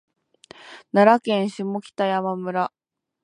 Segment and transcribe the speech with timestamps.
[0.93, 2.73] 奈良県下北山村